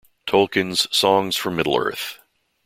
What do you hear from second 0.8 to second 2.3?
Songs from Middle-earth.